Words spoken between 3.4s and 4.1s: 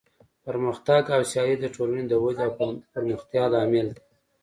لامل دی.